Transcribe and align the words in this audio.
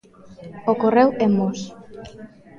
Ocorreu 0.73 1.09
en 1.23 1.31
Mos. 1.37 1.59